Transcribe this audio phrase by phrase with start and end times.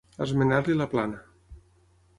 [0.25, 1.21] Esmenar-li la plana.